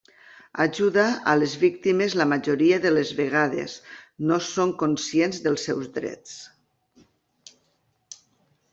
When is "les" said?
1.41-1.53, 2.95-3.13